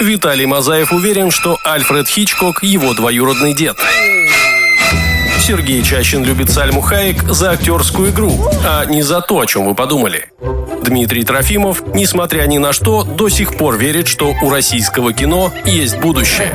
[0.00, 3.76] Виталий Мазаев уверен, что Альфред Хичкок– его двоюродный дед.
[5.38, 9.74] Сергей Чащин любит Сальму Хаек за актерскую игру, а не за то, о чем вы
[9.74, 10.28] подумали.
[10.82, 15.98] Дмитрий Трофимов, несмотря ни на что, до сих пор верит, что у российского кино есть
[15.98, 16.52] будущее.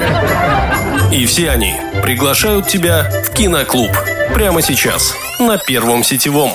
[1.12, 3.92] И все они приглашают тебя в киноклуб.
[4.34, 6.52] Прямо сейчас, на Первом сетевом.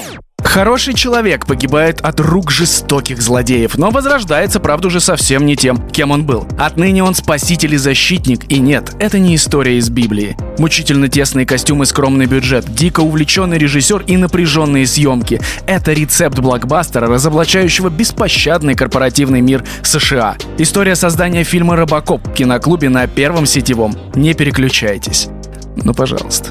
[0.51, 6.11] Хороший человек погибает от рук жестоких злодеев, но возрождается, правда, уже совсем не тем, кем
[6.11, 6.45] он был.
[6.59, 10.37] Отныне он спаситель и защитник, и нет, это не история из Библии.
[10.59, 17.89] Мучительно тесные костюмы, скромный бюджет, дико увлеченный режиссер и напряженные съемки— это рецепт блокбастера, разоблачающего
[17.89, 20.37] беспощадный корпоративный мир США.
[20.59, 23.95] История создания фильма «Робокоп» в киноклубе на Первом сетевом.
[24.17, 25.29] Не переключайтесь.
[25.77, 26.51] Ну, пожалуйста.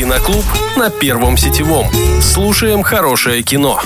[0.00, 0.46] Киноклуб
[0.78, 1.86] на Первом сетевом.
[2.22, 3.82] Слушаем хорошее кино.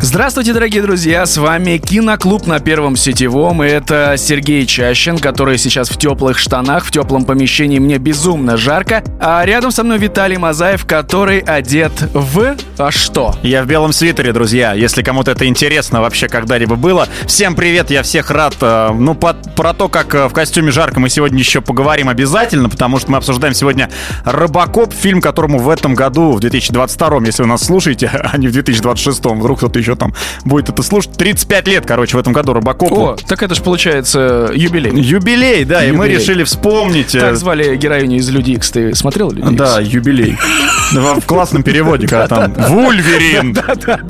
[0.00, 5.88] Здравствуйте, дорогие друзья, с вами Киноклуб на Первом Сетевом, и это Сергей Чащин, который сейчас
[5.90, 10.86] в теплых штанах, в теплом помещении, мне безумно жарко, а рядом со мной Виталий Мазаев,
[10.86, 12.56] который одет в...
[12.78, 13.34] А что?
[13.42, 17.08] Я в белом свитере, друзья, если кому-то это интересно вообще когда-либо было.
[17.26, 18.54] Всем привет, я всех рад.
[18.60, 22.68] Э, ну, по, про то, как э, в костюме жарко мы сегодня еще поговорим обязательно,
[22.68, 23.90] потому что мы обсуждаем сегодня
[24.24, 28.52] «Робокоп», фильм, которому в этом году, в 2022, если вы нас слушаете, а не в
[28.52, 31.12] 2026, вдруг кто-то еще там будет это слушать.
[31.12, 33.10] 35 лет, короче, в этом году Робокопу.
[33.10, 34.98] О, так это же получается юбилей.
[35.00, 35.88] Юбилей, да, юбилей.
[35.88, 37.14] и мы решили вспомнить.
[37.14, 38.70] Э, звали героиню из Люди Икс?
[38.70, 39.58] Ты смотрел Люди Икс?
[39.58, 40.36] Да, юбилей.
[40.92, 43.56] В классном переводе, когда там Вульверин,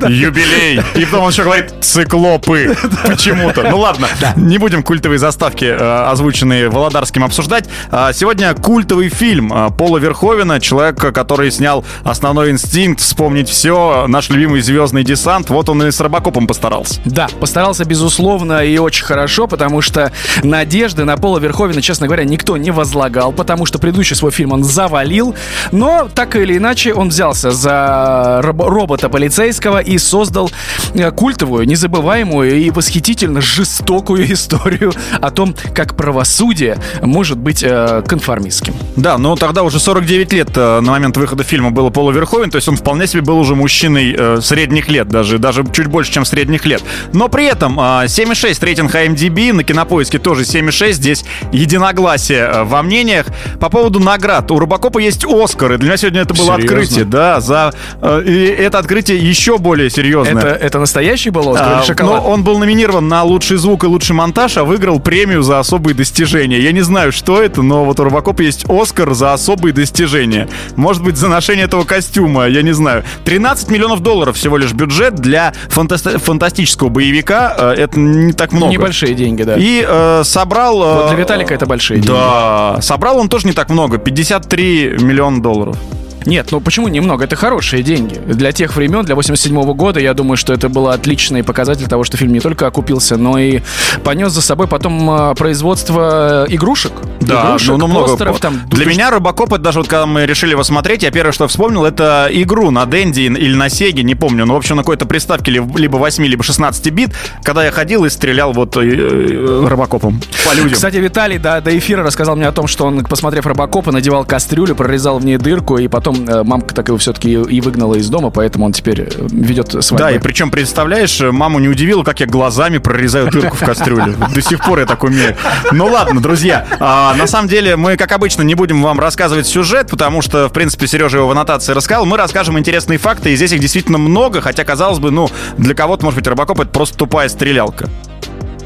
[0.07, 0.81] юбилей.
[0.95, 3.63] И потом он еще говорит циклопы почему-то.
[3.69, 7.65] Ну ладно, не будем культовые заставки, э, озвученные Володарским, обсуждать.
[7.91, 14.29] А, сегодня культовый фильм э, Пола Верховина, человек, который снял «Основной инстинкт», «Вспомнить все», наш
[14.29, 15.49] любимый «Звездный десант».
[15.49, 16.99] Вот он и с Робокопом постарался.
[17.05, 20.11] Да, постарался, безусловно, и очень хорошо, потому что
[20.43, 24.63] надежды на Пола Верховина, честно говоря, никто не возлагал, потому что предыдущий свой фильм он
[24.63, 25.35] завалил.
[25.71, 30.51] Но так или иначе он взялся за роб- робота полицейского и создал
[30.93, 34.91] э, культовую, незабываемую и восхитительно жестокую историю
[35.21, 38.73] о том, как правосудие может быть э, конформистским.
[38.95, 42.55] Да, но тогда уже 49 лет э, на момент выхода фильма было Полу Верховен, то
[42.55, 46.25] есть он вполне себе был уже мужчиной э, средних лет, даже, даже чуть больше, чем
[46.25, 46.83] средних лет.
[47.13, 52.83] Но при этом 7,6 а, рейтинг IMDb, на Кинопоиске тоже 7,6, здесь единогласие а, во
[52.83, 53.27] мнениях.
[53.59, 54.49] По поводу наград.
[54.51, 56.63] У Рубакопа есть Оскар, и для меня сегодня это было Серьезно?
[56.63, 57.05] открытие.
[57.05, 57.73] Да, за...
[58.01, 60.41] А, и это открытие еще более серьезное.
[60.41, 62.23] Это, это настоящий был Оскар а, или шоколад?
[62.23, 65.93] Но он был номинирован на лучший звук и лучший монтаж, а выиграл премию за особые
[65.95, 66.59] достижения.
[66.59, 70.47] Я не знаю, что это, но вот у Рубакопа есть Оскар за особые достижения.
[70.75, 73.03] Может быть, за ношение этого костюма, я не знаю.
[73.25, 78.71] 13 миллионов долларов всего лишь бюджет для фантасти- фантастического боевика э, это не так много.
[78.71, 79.55] Небольшие деньги, да.
[79.57, 80.81] И э, собрал...
[80.81, 82.11] Э, вот для Виталика это большие деньги.
[82.15, 85.77] Да, собрал он тоже не так много, 53 миллиона долларов.
[86.25, 87.23] Нет, ну почему немного?
[87.23, 88.15] Это хорошие деньги.
[88.15, 92.03] Для тех времен, для 87 -го года, я думаю, что это было отличный показатель того,
[92.03, 93.61] что фильм не только окупился, но и
[94.03, 96.91] понес за собой потом а, производство игрушек.
[97.21, 100.51] Да, игрушек, ну, ну постеров, Там, Для меня Робокоп, это даже вот когда мы решили
[100.51, 104.45] его смотреть, я первое, что вспомнил, это игру на Денди или на Сеге, не помню,
[104.45, 107.11] но, в общем, на какой-то приставке либо 8, либо 16 бит,
[107.43, 110.73] когда я ходил и стрелял вот э, э, Робокопом по людям.
[110.73, 114.75] Кстати, Виталий до, до эфира рассказал мне о том, что он, посмотрев Робокопа, надевал кастрюлю,
[114.75, 118.09] прорезал в ней дырку, и потом потом э, мамка так его все-таки и выгнала из
[118.09, 119.97] дома, поэтому он теперь э, ведет свадьбу.
[119.97, 124.15] Да, и причем, представляешь, маму не удивило, как я глазами прорезаю дырку в кастрюле.
[124.33, 125.35] До сих пор я так умею.
[125.71, 129.89] Ну ладно, друзья, а, на самом деле мы, как обычно, не будем вам рассказывать сюжет,
[129.89, 132.05] потому что, в принципе, Сережа его в аннотации рассказал.
[132.05, 136.03] Мы расскажем интересные факты, и здесь их действительно много, хотя, казалось бы, ну, для кого-то,
[136.03, 137.89] может быть, Робокоп— это просто тупая стрелялка.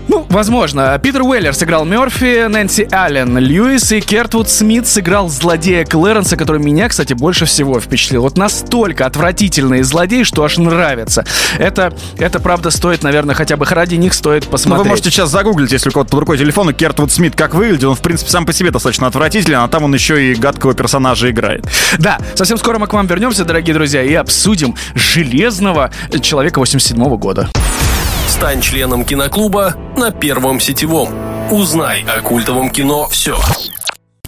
[0.07, 0.97] Ну, возможно.
[1.01, 6.89] Питер Уэллер сыграл Мерфи, Нэнси Аллен Льюис и Кертвуд Смит сыграл злодея Клэренса, который меня,
[6.89, 8.23] кстати, больше всего впечатлил.
[8.23, 11.25] Вот настолько отвратительный злодей, что аж нравится.
[11.57, 14.77] Это, это правда стоит, наверное, хотя бы ради них стоит посмотреть.
[14.77, 17.55] Ну, вы можете сейчас загуглить, если у кого-то под рукой телефон, и Кертвуд Смит как
[17.55, 17.85] выглядит.
[17.85, 21.31] Он, в принципе, сам по себе достаточно отвратителен, а там он еще и гадкого персонажа
[21.31, 21.65] играет.
[21.97, 25.91] Да, совсем скоро мы к вам вернемся, дорогие друзья, и обсудим Железного
[26.21, 27.49] Человека 87 -го года.
[28.27, 31.09] Стань членом киноклуба на Первом сетевом.
[31.51, 33.37] Узнай о культовом кино все.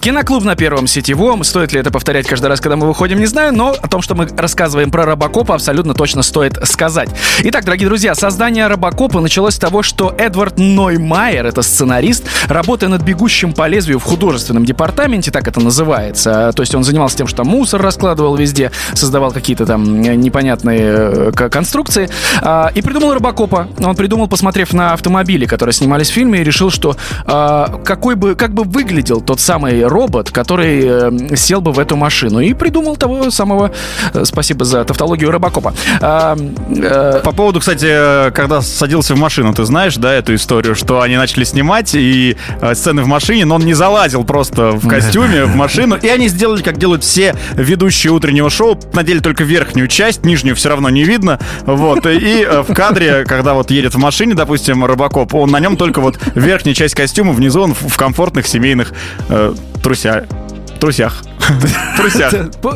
[0.06, 1.42] Киноклуб на первом сетевом.
[1.42, 4.14] Стоит ли это повторять каждый раз, когда мы выходим, не знаю, но о том, что
[4.14, 7.08] мы рассказываем про Робокопа, абсолютно точно стоит сказать.
[7.42, 13.02] Итак, дорогие друзья, создание Робокопа началось с того, что Эдвард Ноймайер, это сценарист, работая над
[13.02, 17.42] «Бегущим по лезвию» в художественном департаменте, так это называется, то есть он занимался тем, что
[17.42, 22.08] мусор раскладывал везде, создавал какие-то там непонятные э, конструкции,
[22.42, 23.66] а, и придумал Робокопа.
[23.80, 28.36] Он придумал, посмотрев на автомобили, которые снимались в фильме, и решил, что а, какой бы,
[28.36, 32.40] как бы выглядел тот самый робот, который э, сел бы в эту машину.
[32.40, 33.72] И придумал того самого,
[34.12, 35.72] э, спасибо за тавтологию, Робокопа.
[36.02, 41.00] А, э, По поводу, кстати, когда садился в машину, ты знаешь, да, эту историю, что
[41.00, 42.36] они начали снимать и
[42.74, 46.62] сцены в машине, но он не залазил просто в костюме в машину, и они сделали,
[46.62, 51.38] как делают все ведущие утреннего шоу, надели только верхнюю часть, нижнюю все равно не видно,
[51.64, 56.00] вот, и в кадре, когда вот едет в машине, допустим, Робокоп, он на нем только
[56.00, 58.92] вот верхняя часть костюма, внизу он в комфортных семейных
[59.28, 60.24] э, труся,
[60.86, 61.24] трусях.
[61.96, 62.32] Трусях.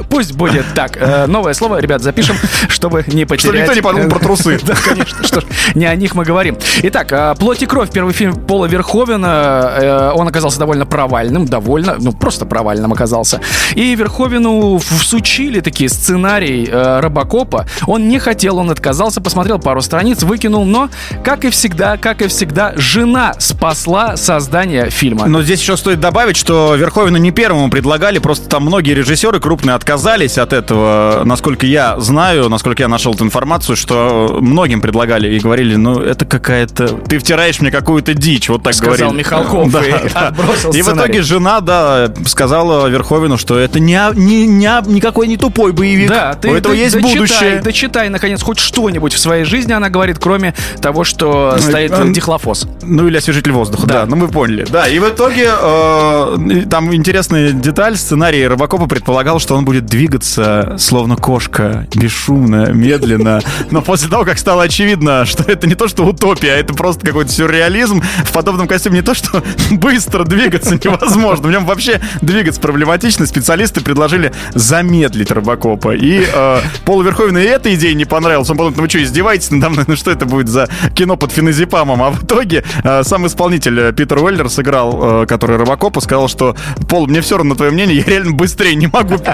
[0.08, 0.96] Пусть будет так.
[0.96, 2.34] Э, новое слово, ребят, запишем,
[2.68, 3.40] чтобы не потерять...
[3.40, 4.58] Чтобы никто не подумал про трусы.
[4.70, 5.24] Да, конечно.
[5.24, 6.56] Что ж, не о них мы говорим.
[6.82, 9.72] Итак, э, «Плоть и кровь», первый фильм Пола Верховена.
[9.74, 13.40] Э, он оказался довольно провальным, довольно, ну, просто провальным оказался.
[13.74, 17.66] И Верховину всучили такие сценарий Робокопа.
[17.86, 20.90] Он не хотел, он отказался, посмотрел пару страниц, выкинул, но,
[21.22, 25.26] как и всегда, как и всегда, жена спасла создание фильма.
[25.26, 29.74] Но здесь еще стоит добавить, что Верховину не первому предлагали, просто там многие режиссеры крупные
[29.74, 31.20] отказались от этого.
[31.26, 36.24] Насколько я знаю, насколько я нашел эту информацию, что многим предлагали и говорили, ну, это
[36.24, 36.88] какая-то...
[36.88, 39.18] Ты втираешь мне какую-то дичь, вот так Сказал говорили.
[39.18, 40.28] Михалков да, и да.
[40.28, 45.36] отбросил И в итоге жена, да, сказала Верховину, что это не, не, не, никакой не
[45.36, 46.08] тупой боевик.
[46.08, 47.60] Да, ты, У этого ты, есть дочитай, будущее.
[47.60, 52.66] Дочитай, наконец, хоть что-нибудь в своей жизни, она говорит, кроме того, что стоит а, дихлофос.
[52.80, 54.66] Ну, или освежитель воздуха, да, да ну мы поняли.
[54.70, 60.76] Да, и в итоге э, там интересная деталь, сценарий Робокопа предполагал, что он будет двигаться
[60.78, 63.40] словно кошка, бесшумно, медленно.
[63.70, 67.06] Но после того, как стало очевидно, что это не то, что утопия, а это просто
[67.06, 72.60] какой-то сюрреализм, в подобном костюме не то, что быстро двигаться невозможно, в нем вообще двигаться
[72.60, 73.24] проблематично.
[73.24, 75.94] Специалисты предложили замедлить Робокопа.
[75.94, 78.50] И э, Полу Верховину и эта идея не понравилась.
[78.50, 79.84] Он подумал, ну вы что, издеваетесь надо мной?
[79.88, 82.02] Ну что это будет за кино под феназепамом?
[82.02, 86.54] А в итоге э, сам исполнитель э, Питер Уэллер сыграл, э, который Робокопа, сказал, что
[86.90, 89.16] Пол, мне все равно на твое мнение, я реально быстрее не могу.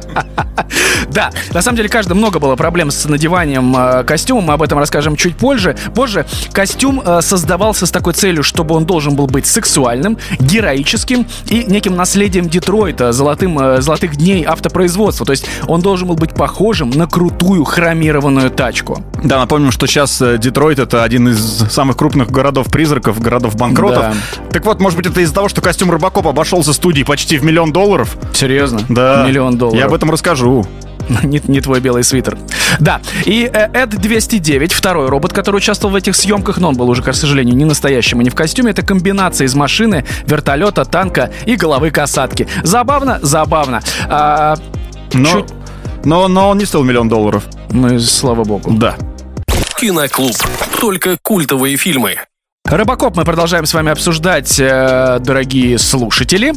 [1.11, 4.79] Да, на самом деле, каждый много было проблем с надеванием э, костюма, мы об этом
[4.79, 5.77] расскажем чуть позже.
[5.95, 11.65] Позже костюм э, создавался с такой целью, чтобы он должен был быть сексуальным, героическим и
[11.65, 15.25] неким наследием Детройта, золотым, э, золотых дней автопроизводства.
[15.25, 19.03] То есть он должен был быть похожим на крутую хромированную тачку.
[19.23, 21.39] Да, напомним, что сейчас Детройт это один из
[21.71, 24.03] самых крупных городов-призраков, городов-банкротов.
[24.03, 24.15] Да.
[24.51, 27.73] Так вот, может быть, это из-за того, что костюм Рыбакопа обошелся студии почти в миллион
[27.73, 28.17] долларов?
[28.33, 28.81] Серьезно?
[28.89, 29.25] Да.
[29.27, 29.79] Миллион долларов.
[29.79, 30.67] Я об этом расскажу.
[31.25, 32.37] не, не твой белый свитер.
[32.81, 36.89] Да, и э, Эд 209, второй робот, который участвовал в этих съемках, но он был
[36.89, 38.71] уже, к сожалению, не настоящим и не в костюме.
[38.73, 42.49] Это комбинация из машины, вертолета, танка и головы касатки.
[42.63, 43.19] Забавно?
[43.23, 43.83] Забавно.
[44.09, 44.57] А,
[45.13, 45.47] но, чуть...
[46.05, 47.45] но, но он не стоил миллион долларов.
[47.71, 48.73] Ну и слава богу.
[48.73, 48.97] Да.
[49.79, 50.37] Киноклуб.
[50.81, 52.17] Только культовые фильмы.
[52.69, 56.53] Робокоп мы продолжаем с вами обсуждать, э, дорогие слушатели.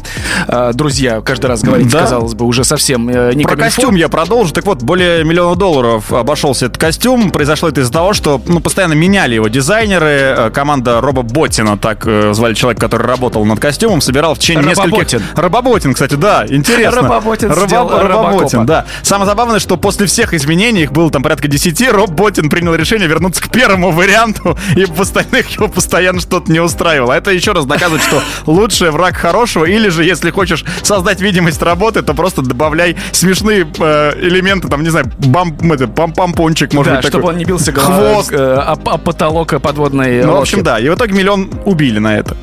[0.48, 2.00] Э, друзья, каждый раз говорить, да.
[2.00, 4.52] казалось бы, уже совсем э, не Про костюм я продолжу.
[4.52, 7.30] Так вот, более миллиона долларов обошелся этот костюм.
[7.30, 10.50] Произошло это из-за того, что ну, постоянно меняли его дизайнеры.
[10.52, 15.20] Команда Роба Боттина, так звали человек, который работал над костюмом, собирал в течение нескольких...
[15.36, 17.02] Робоботин, кстати, да, интересно.
[17.02, 18.02] Робоботин Робо...
[18.02, 18.84] Робоботин, да.
[19.02, 23.06] Самое забавное, что после всех изменений, их было там порядка 10, Роб Боттин принял решение
[23.06, 27.12] вернуться к первому варианту, и в остальных его постоянно постоянно что-то не устраивало.
[27.12, 32.00] Это еще раз доказывает, что лучший враг хорошего, или же, если хочешь создать видимость работы,
[32.00, 37.08] то просто добавляй смешные э, элементы, там, не знаю, бам, это, пам-пампончик, может да, быть,
[37.08, 37.34] чтобы такой.
[37.34, 38.32] он не бился головой Хвост.
[38.32, 40.38] Э, а, а потолок подводной Ну, лодки.
[40.38, 40.80] в общем, да.
[40.80, 42.34] И в итоге миллион убили на это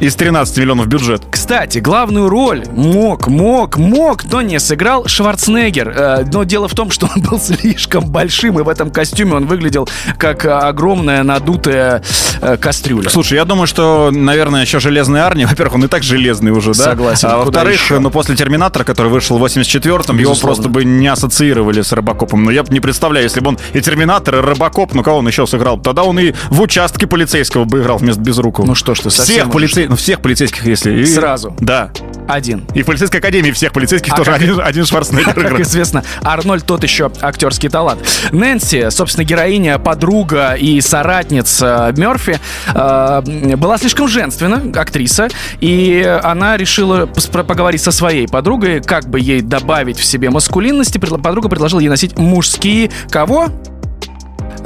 [0.00, 1.22] из 13 миллионов бюджет.
[1.30, 5.88] Кстати, главную роль мог, мог, мог, но не сыграл Шварценеггер.
[5.88, 9.46] Э, но дело в том, что он был слишком большим, и в этом костюме он
[9.46, 12.02] выглядел как огромная надутая
[12.40, 13.08] э, кастрюля.
[13.08, 16.84] Слушай, я думаю, что, наверное, еще «Железный Арни», во-первых, он и так железный уже, да?
[16.84, 17.28] Согласен.
[17.30, 21.92] А во-вторых, ну, после «Терминатора», который вышел в 84-м, его просто бы не ассоциировали с
[21.92, 22.44] Робокопом.
[22.44, 25.46] Но я не представляю, если бы он и «Терминатор», и «Робокоп», ну, кого он еще
[25.46, 25.78] сыграл?
[25.78, 28.66] Тогда он и в «Участке полицейского» бы играл вместо Безрукова.
[28.66, 31.02] Ну что ж ты, Всех полицейских Или, ну, всех полицейских, если...
[31.02, 31.06] И...
[31.06, 31.54] Сразу.
[31.60, 31.90] Да.
[32.26, 32.64] Один.
[32.74, 34.40] И в полицейской академии всех полицейских а тоже как...
[34.40, 38.00] один, один Шварценеггер Как известно, Арнольд тот еще актерский талант.
[38.32, 42.40] Нэнси, собственно, героиня, подруга и соратница Мерфи,
[42.74, 45.28] э, была слишком женственна, актриса,
[45.60, 50.96] и она решила поговорить со своей подругой, как бы ей добавить в себе маскулинности.
[50.96, 52.90] Подруга предложила ей носить мужские...
[53.10, 53.50] Кого?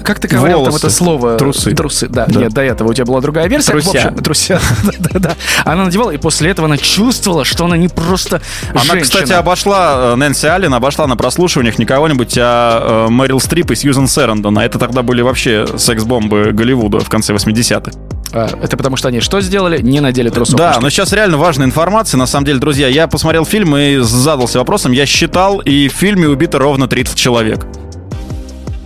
[0.08, 0.70] Как ты говорил Волосы.
[0.70, 1.36] там это слово?
[1.36, 1.74] Трусы.
[1.74, 2.24] Трусы, да.
[2.24, 2.40] да.
[2.40, 3.72] Нет, до этого у тебя была другая версия.
[3.72, 3.90] Труся.
[3.90, 4.60] В общем, труся.
[5.00, 5.36] да, да,
[5.66, 9.02] Она надевала, и после этого она чувствовала, что она не просто Она, женщина.
[9.02, 13.74] кстати, обошла, э, Нэнси Аллен обошла на прослушиваниях не кого-нибудь, а э, Мэрил Стрип и
[13.74, 14.58] Сьюзен Сэрандон.
[14.58, 17.92] А это тогда были вообще секс-бомбы Голливуда в конце 80-х.
[18.32, 19.82] А, это потому что они что сделали?
[19.82, 20.56] Не надели трусов.
[20.56, 22.16] Да, но сейчас реально важная информация.
[22.16, 24.92] На самом деле, друзья, я посмотрел фильм и задался вопросом.
[24.92, 27.66] Я считал, и в фильме убито ровно 30 человек.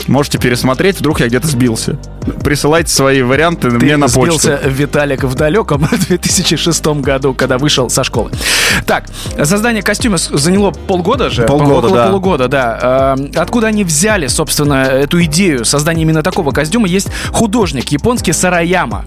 [0.08, 1.96] Можете пересмотреть, вдруг я где-то сбился.
[2.44, 4.38] Присылайте свои варианты Ты мне на почту.
[4.38, 8.30] сбился, Виталик, в далеком 2006 году, когда вышел со школы.
[8.86, 9.04] Так,
[9.44, 11.42] создание костюма заняло полгода же?
[11.44, 12.06] Полгода, около да.
[12.06, 12.78] полугода, да.
[12.82, 16.86] А, откуда они взяли, собственно, эту идею создания именно такого костюма?
[16.88, 19.04] Есть художник японский Сараяма.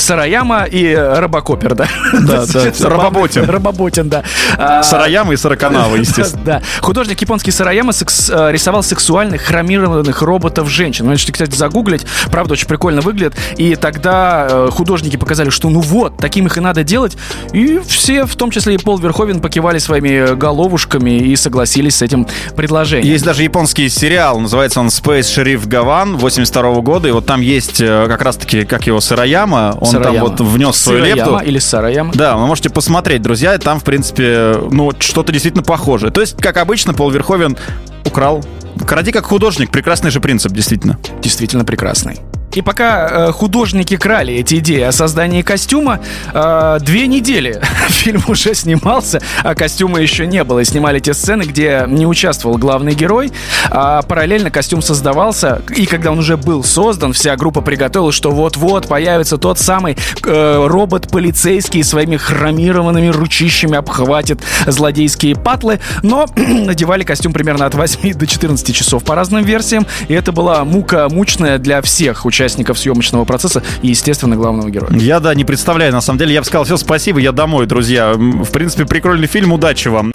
[0.00, 1.86] Сараяма и Робокопер, да?
[2.12, 2.72] Да, да.
[2.88, 3.48] Робоботин.
[3.48, 4.24] Робоботин, да.
[4.56, 6.44] А, Сараяма и Сараканава, естественно.
[6.44, 6.62] Да.
[6.80, 11.06] Художник японский Сараяма э, рисовал сексуальных хромированных роботов-женщин.
[11.06, 13.34] Ну, если, кстати, загуглить, правда, очень прикольно выглядит.
[13.56, 17.16] И тогда э, художники показали, что ну вот, таким их и надо делать.
[17.52, 22.26] И все, в том числе и Пол Верховен, покивали своими головушками и согласились с этим
[22.56, 23.12] предложением.
[23.12, 27.80] Есть даже японский сериал, называется он Space Sheriff Gavan 82 года, и вот там есть
[27.80, 30.28] э, как раз-таки, как его, Сараяма, он Сараяма.
[30.28, 31.38] там вот внес свою лепту.
[31.44, 32.12] или Сараяма.
[32.14, 36.10] Да, вы можете посмотреть, друзья, там, в принципе, ну, что-то действительно похожее.
[36.12, 37.56] То есть, как обычно, Пол Верховен
[38.04, 38.44] украл.
[38.86, 40.98] Кради как художник, прекрасный же принцип, действительно.
[41.22, 42.20] Действительно прекрасный.
[42.54, 46.00] И пока э, художники крали эти идеи о создании костюма,
[46.34, 50.58] э, две недели фильм уже снимался, а костюма еще не было.
[50.58, 53.30] И снимали те сцены, где не участвовал главный герой,
[53.70, 55.62] а параллельно костюм создавался.
[55.76, 60.66] И когда он уже был создан, вся группа приготовилась, что вот-вот появится тот самый э,
[60.66, 65.78] робот-полицейский своими хромированными ручищами обхватит злодейские патлы.
[66.02, 69.86] Но надевали костюм примерно от 8 до 14 часов по разным версиям.
[70.08, 74.90] И это была мука мучная для всех участников участников съемочного процесса и, естественно, главного героя.
[74.94, 76.32] Я, да, не представляю, на самом деле.
[76.32, 78.14] Я бы сказал, все, спасибо, я домой, друзья.
[78.14, 80.12] В принципе, прикольный фильм, удачи вам.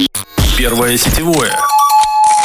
[0.57, 1.51] Первое сетевое.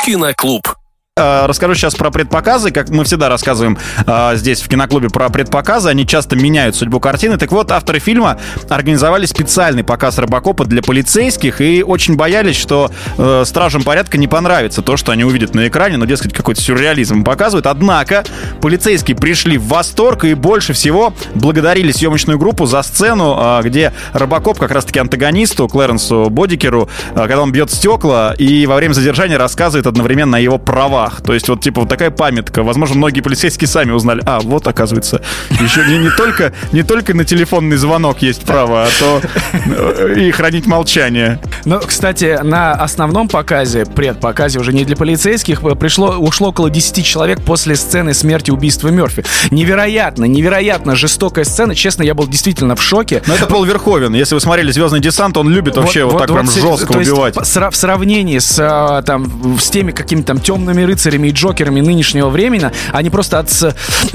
[0.04, 0.79] Киноклуб.
[1.20, 2.70] Э, расскажу сейчас про предпоказы.
[2.70, 3.76] Как мы всегда рассказываем
[4.06, 7.36] э, здесь в киноклубе про предпоказы, они часто меняют судьбу картины.
[7.36, 8.38] Так вот, авторы фильма
[8.68, 14.82] организовали специальный показ Робокопа для полицейских и очень боялись, что э, стражам порядка не понравится
[14.82, 17.66] то, что они увидят на экране, но, дескать, какой-то сюрреализм показывают.
[17.66, 18.24] Однако
[18.62, 24.58] полицейские пришли в восторг и больше всего благодарили съемочную группу за сцену, э, где Робокоп
[24.58, 29.86] как раз-таки антагонисту Клэренсу Бодикеру, э, когда он бьет стекла и во время задержания рассказывает
[29.86, 31.21] одновременно о его правах делах.
[31.23, 32.62] То есть вот типа вот такая памятка.
[32.62, 34.23] Возможно, многие полицейские сами узнали.
[34.26, 35.23] А, вот оказывается,
[35.61, 39.21] еще не, не, только, не только на телефонный звонок есть право, а то
[39.52, 41.40] э, и хранить молчание.
[41.64, 47.04] Ну, кстати, на основном показе, предпоказе уже не для полицейских, э, пришло, ушло около 10
[47.04, 49.25] человек после сцены смерти убийства Мерфи.
[49.50, 51.75] Невероятно, невероятно жестокая сцена.
[51.75, 53.23] Честно, я был действительно в шоке.
[53.26, 54.14] Но это Пол Верховен.
[54.14, 56.92] Если вы смотрели «Звездный десант», он любит вообще вот, вот, вот так вот, прям жестко
[56.97, 57.37] убивать.
[57.37, 62.28] Есть, в сравнении с, а, там, с теми какими-то там темными рыцарями и Джокерами нынешнего
[62.28, 63.50] времени, они просто от,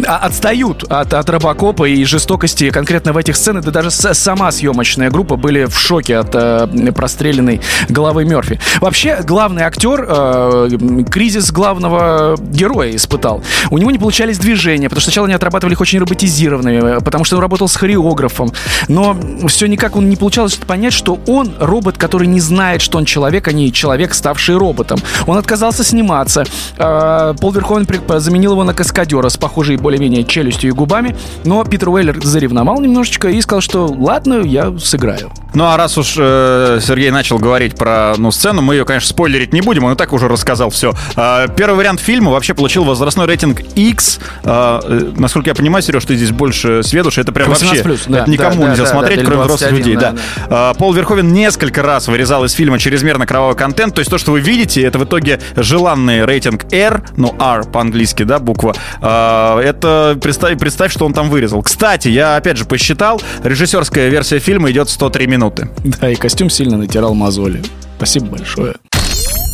[0.05, 3.63] а, отстают от, от Робокопа и жестокости конкретно в этих сценах.
[3.63, 8.59] Да даже сама съемочная группа были в шоке от э, простреленной головы Мерфи.
[8.81, 10.69] Вообще, главный актер э,
[11.09, 13.41] кризис главного героя испытал.
[13.69, 17.37] У него не получались движения, потому что сначала они отрабатывали их очень роботизированными, потому что
[17.37, 18.51] он работал с хореографом.
[18.87, 19.17] Но
[19.47, 23.47] все никак он не получалось понять, что он робот, который не знает, что он человек,
[23.47, 24.99] а не человек, ставший роботом.
[25.25, 26.45] Он отказался сниматься.
[26.77, 27.87] А, Пол Верховен
[28.19, 33.29] заменил его на каскадера с похожей более-менее челюстью и губами, но Питер Уэйлер заревновал немножечко
[33.29, 35.31] и сказал, что ладно, я сыграю.
[35.55, 39.53] Ну а раз уж э, Сергей начал говорить про ну, сцену, мы ее, конечно, спойлерить
[39.53, 40.93] не будем, он и так уже рассказал все.
[41.15, 44.19] Э, первый вариант фильма вообще получил возрастной рейтинг X.
[44.43, 48.19] Э, э, насколько я понимаю, Сереж, ты здесь больше сведущий, это прям вообще плюс, да,
[48.19, 49.95] это никому да, нельзя да, смотреть, да, кроме взрослых людей.
[49.95, 50.15] Да.
[50.49, 50.71] Да.
[50.71, 54.33] Э, Пол Верховен несколько раз вырезал из фильма чрезмерно кровавый контент, то есть то, что
[54.33, 58.75] вы видите, это в итоге желанный рейтинг R, ну R по-английски, да, буква.
[59.01, 61.63] Э, это представь, представь, что он там вырезал.
[61.63, 65.44] Кстати, я опять же посчитал, режиссерская версия фильма идет 103 минуты.
[65.83, 67.63] Да, и костюм сильно натирал мозоли.
[67.97, 68.75] Спасибо большое.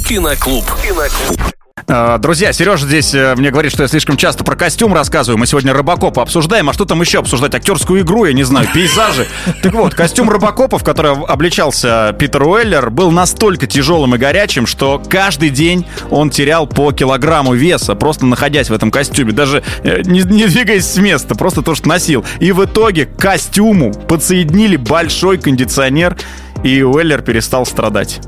[0.07, 0.65] Киноклуб.
[0.81, 1.61] Киноклуб.
[1.88, 5.38] Э, друзья, Сережа здесь э, мне говорит, что я слишком часто про костюм рассказываю.
[5.38, 6.70] Мы сегодня Робокопа обсуждаем.
[6.70, 7.56] А что там еще обсуждать?
[7.56, 9.28] Актерскую игру, я не знаю, пейзажи.
[9.62, 15.01] Так вот, костюм Робокопа, в который обличался Питер Уэллер, был настолько тяжелым и горячим, что
[15.10, 19.32] каждый день он терял по килограмму веса, просто находясь в этом костюме.
[19.32, 22.24] Даже э, не, не двигаясь с места, просто то, что носил.
[22.40, 26.18] И в итоге к костюму подсоединили большой кондиционер,
[26.63, 28.22] и Уэллер перестал страдать.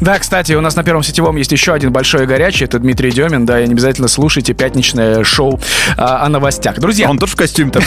[0.00, 2.64] Да, кстати, у нас на Первом сетевом есть еще один большой и горячий.
[2.64, 5.60] Это Дмитрий Демин, да, и не обязательно слушайте пятничное шоу
[5.98, 6.78] а, о новостях.
[6.78, 7.10] Друзья.
[7.10, 7.82] Он тоже в костюме там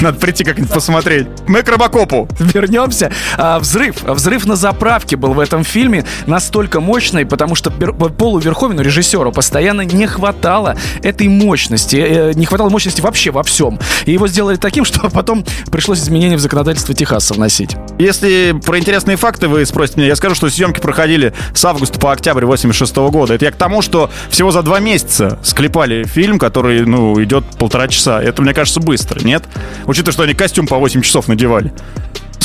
[0.00, 1.26] Надо прийти как-нибудь посмотреть.
[1.46, 2.28] Мы к Робокопу.
[2.38, 3.12] Вернемся.
[3.36, 4.02] А, взрыв.
[4.02, 9.82] Взрыв на заправке был в этом фильме настолько мощный, потому что Полу Верховину, режиссеру, постоянно
[9.82, 11.96] не хватало этой мощности.
[11.96, 13.78] Э, не хватало мощности вообще во всем.
[14.06, 17.76] И его сделали таким, что потом пришлось изменения в законодательство Техаса вносить.
[17.98, 22.12] Если про интересные факты вы спросите меня, я скажу, что съемки проходили с августа по
[22.12, 23.34] октябрь 86 года.
[23.34, 27.88] Это я к тому, что всего за два месяца склепали фильм, который, ну, идет полтора
[27.88, 28.22] часа.
[28.22, 29.44] Это, мне кажется, быстро, нет?
[29.84, 31.72] Учитывая, что они костюм по 8 часов надевали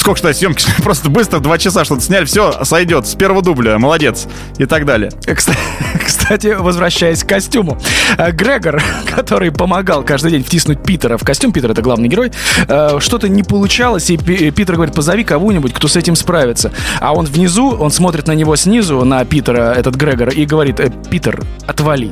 [0.04, 4.28] сколько что съемки, просто быстро два часа что-то сняли, все, сойдет, с первого дубля, молодец,
[4.58, 5.12] и так далее.
[6.06, 7.78] Кстати, возвращаясь к костюму.
[8.18, 8.84] Э, Грегор,
[9.16, 12.34] который помогал каждый день втиснуть Питера в костюм, Питер это главный герой,
[12.68, 16.74] э, что-то не получалось, и Питер говорит, позови кого-нибудь, кто с этим справится.
[17.00, 20.92] А он внизу, он смотрит на него снизу, на Питера, этот Грегор, и говорит, «Э,
[21.10, 22.12] Питер, отвали.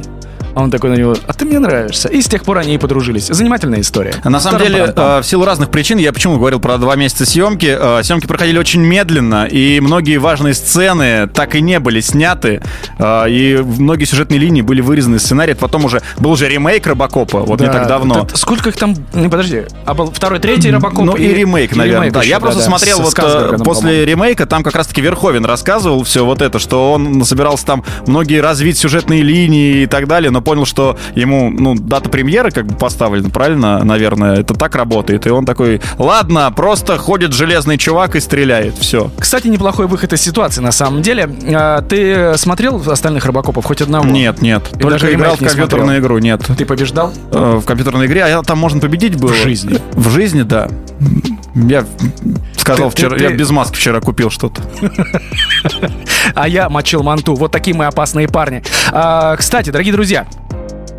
[0.53, 2.09] А он такой на него, а ты мне нравишься.
[2.09, 3.27] И с тех пор они и подружились.
[3.27, 4.13] Занимательная история.
[4.23, 7.77] На самом деле, э, в силу разных причин, я почему говорил про два месяца съемки,
[7.79, 12.61] э, съемки проходили очень медленно, и многие важные сцены так и не были сняты,
[12.97, 15.55] э, и многие сюжетные линии были вырезаны из сценария.
[15.55, 18.23] Потом уже был уже ремейк Робокопа, вот да, не так давно.
[18.23, 21.05] Это, сколько их там, не, подожди, а был второй, третий Робокоп?
[21.05, 22.19] Ну и, и ремейк, наверное, ремейк да.
[22.21, 26.25] Еще, я да, просто да, смотрел вот после ремейка, там как раз-таки Верховен рассказывал все
[26.25, 30.65] вот это, что он собирался там многие развить сюжетные линии и так далее, но понял,
[30.65, 35.27] что ему, ну, дата премьеры как бы поставлена, правильно, наверное, это так работает.
[35.27, 39.11] И он такой, ладно, просто ходит железный чувак и стреляет, все.
[39.17, 41.29] Кстати, неплохой выход из ситуации, на самом деле.
[41.53, 44.05] А, ты смотрел остальных Робокопов хоть одного?
[44.05, 44.63] Нет, нет.
[44.75, 46.41] И только играл в компьютерную игру, нет.
[46.57, 47.13] Ты побеждал?
[47.31, 49.31] Э, в компьютерной игре, а там можно победить было.
[49.31, 49.79] В жизни?
[49.93, 50.67] В жизни, да.
[51.55, 51.85] Я
[52.61, 54.61] сказал ты, вчера, ты, я без маски вчера купил что-то.
[56.35, 57.33] А я мочил манту.
[57.33, 58.63] Вот такие мы опасные парни.
[58.91, 60.27] А, кстати, дорогие друзья,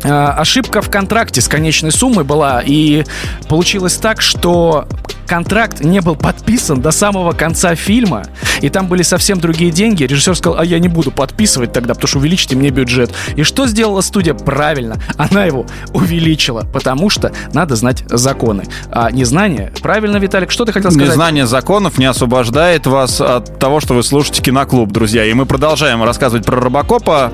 [0.03, 3.03] ошибка в контракте с конечной суммой была, и
[3.47, 4.87] получилось так, что
[5.27, 8.23] контракт не был подписан до самого конца фильма,
[8.61, 10.03] и там были совсем другие деньги.
[10.03, 13.11] Режиссер сказал, а я не буду подписывать тогда, потому что увеличите мне бюджет.
[13.35, 14.33] И что сделала студия?
[14.33, 18.63] Правильно, она его увеличила, потому что надо знать законы.
[18.91, 21.09] А незнание, правильно, Виталик, что ты хотел сказать?
[21.09, 25.25] Незнание законов не освобождает вас от того, что вы слушаете киноклуб, друзья.
[25.25, 27.31] И мы продолжаем рассказывать про Робокопа.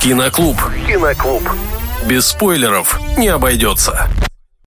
[0.00, 0.56] Киноклуб.
[0.86, 1.42] Киноклуб.
[2.06, 4.08] Без спойлеров не обойдется.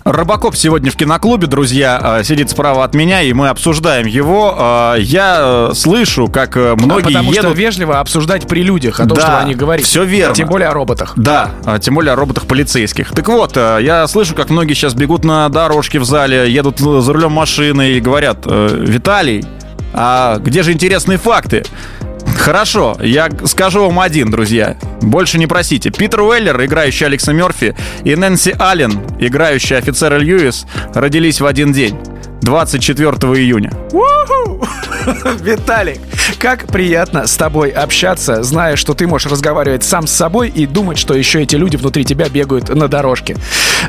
[0.04, 4.94] Робокоп сегодня в киноклубе, друзья, э, сидит справа от меня, и мы обсуждаем его.
[4.96, 7.50] Э, я э, слышу, как многие Потому едут...
[7.50, 9.84] что вежливо обсуждать при людях о том, да, что они говорят.
[9.84, 10.36] все верно.
[10.36, 11.14] Тем более о роботах.
[11.16, 11.50] Да,
[11.82, 13.10] тем более о роботах полицейских.
[13.10, 17.32] Так вот, я слышу, как многие сейчас бегут на дорожке в зале, едут за рулем
[17.32, 19.44] машины и говорят, Виталий,
[19.94, 21.64] а где же интересные факты?
[22.44, 24.76] Хорошо, я скажу вам один, друзья.
[25.02, 25.92] Больше не просите.
[25.92, 31.98] Питер Уэллер, играющий Алекса Мерфи, и Нэнси Аллен, играющий офицера Льюис, родились в один день.
[32.42, 33.72] 24 июня.
[35.42, 36.00] Виталик,
[36.40, 40.98] как приятно с тобой общаться, зная, что ты можешь разговаривать сам с собой и думать,
[40.98, 43.38] что еще эти люди внутри тебя бегают на дорожке.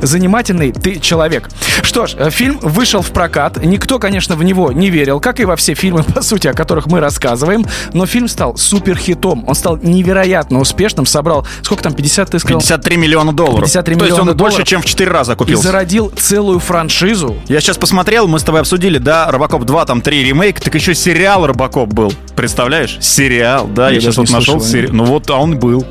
[0.00, 1.48] Занимательный ты человек.
[1.82, 3.62] Что ж, фильм вышел в прокат.
[3.64, 6.86] Никто, конечно, в него не верил, как и во все фильмы, по сути, о которых
[6.86, 7.66] мы рассказываем.
[7.92, 9.44] Но фильм стал супер хитом.
[9.46, 11.06] Он стал невероятно успешным.
[11.06, 12.60] Собрал, сколько там, 50 ты сказал?
[12.60, 13.64] 53 миллиона долларов.
[13.64, 14.36] 53 То есть он долларов.
[14.38, 15.62] больше, чем в 4 раза купился.
[15.62, 17.36] И зародил целую франшизу.
[17.48, 20.94] Я сейчас посмотрел, мы с тобой обсудили, да, Робокоп 2, там 3 ремейк, так еще
[20.94, 22.12] сериал Робокоп был.
[22.36, 22.98] Представляешь?
[23.00, 24.92] Сериал, да, я, я сейчас вот нашел сериал.
[24.92, 25.84] Ну вот, а он был.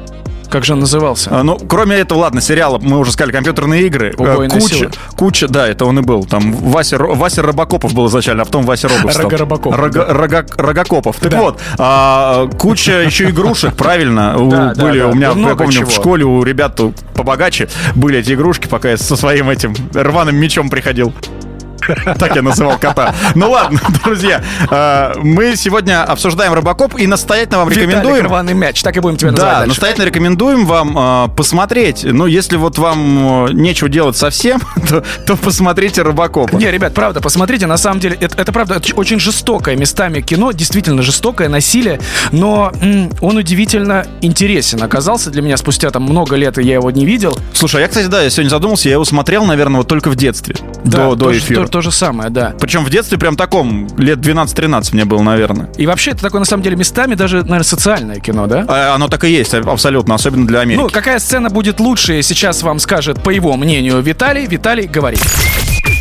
[0.53, 1.31] Как же он назывался?
[1.31, 4.13] А, ну, кроме этого, ладно, сериала, мы уже сказали, компьютерные игры.
[4.15, 4.91] Убойная куча, сила.
[5.17, 6.25] куча, да, это он и был.
[6.25, 9.31] Там Вася, Вася Робокопов был изначально, а потом Вася Робов стал.
[9.31, 9.37] Рога
[9.75, 11.17] Рога, рога, Рогокопов.
[11.19, 11.41] Так да.
[11.41, 14.35] вот, а, куча еще игрушек, правильно,
[14.77, 16.79] были у меня, я помню, в школе у ребят
[17.15, 21.13] побогаче были эти игрушки, пока я со своим этим рваным мечом приходил.
[22.17, 23.13] Так я называл кота.
[23.35, 28.25] Ну ладно, друзья, э, мы сегодня обсуждаем Робокоп и настоятельно вам рекомендуем...
[28.25, 32.03] рваный мяч, так и будем тебя называть Да, настоятельно рекомендуем вам э, посмотреть.
[32.03, 34.61] Ну, если вот вам э, нечего делать совсем,
[35.25, 36.55] то, посмотрите Робокопа.
[36.55, 41.49] Не, ребят, правда, посмотрите, на самом деле, это, правда очень жестокое местами кино, действительно жестокое
[41.49, 41.99] насилие,
[42.31, 42.71] но
[43.21, 47.37] он удивительно интересен оказался для меня спустя там много лет, и я его не видел.
[47.53, 50.15] Слушай, а я, кстати, да, я сегодня задумался, я его смотрел, наверное, вот только в
[50.15, 50.55] детстве.
[50.83, 51.67] До, до эфира.
[51.73, 52.53] То, же самое, да.
[52.59, 55.71] Причем в детстве прям таком, лет 12-13 мне было, наверное.
[55.75, 58.63] И вообще это такое, на самом деле, местами даже, наверное, социальное кино, да?
[58.67, 60.79] А оно так и есть, абсолютно, особенно для Америки.
[60.79, 64.45] Ну, какая сцена будет лучше, сейчас вам скажет, по его мнению, Виталий.
[64.45, 65.17] Виталий, говори.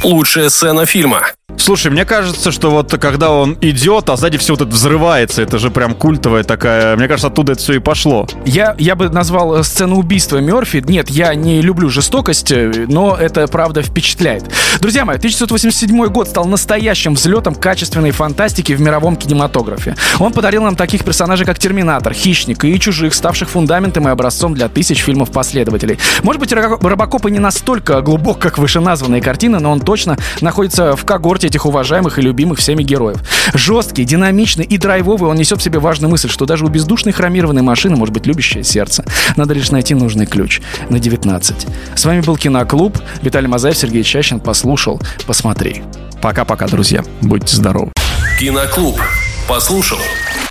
[0.04, 1.22] Лучшая сцена фильма.
[1.62, 5.58] Слушай, мне кажется, что вот когда он идет, а сзади все вот это взрывается, это
[5.60, 6.96] же прям культовая такая.
[6.96, 8.26] Мне кажется, оттуда это все и пошло.
[8.44, 10.82] Я, я бы назвал э, сцену убийства Мерфи.
[10.84, 14.42] Нет, я не люблю жестокость, э, но это правда впечатляет.
[14.80, 19.94] Друзья мои, 1987 год стал настоящим взлетом качественной фантастики в мировом кинематографе.
[20.18, 24.66] Он подарил нам таких персонажей, как Терминатор, Хищник и Чужих, ставших фундаментом и образцом для
[24.68, 26.00] тысяч фильмов-последователей.
[26.24, 30.96] Может быть, Ро- Робокоп и не настолько глубок, как вышеназванные картины, но он точно находится
[30.96, 33.18] в когорте этих уважаемых и любимых всеми героев.
[33.52, 37.60] Жесткий, динамичный и драйвовый, он несет в себе важную мысль, что даже у бездушной хромированной
[37.62, 39.04] машины может быть любящее сердце.
[39.36, 41.66] Надо лишь найти нужный ключ на 19.
[41.94, 42.98] С вами был Киноклуб.
[43.20, 44.40] Виталий Мазаев, Сергей Чащин.
[44.40, 45.82] Послушал, посмотри.
[46.22, 47.04] Пока-пока, друзья.
[47.20, 47.92] Будьте здоровы.
[48.38, 48.98] Киноклуб.
[49.46, 49.98] Послушал.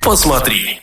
[0.01, 0.81] Посмотри.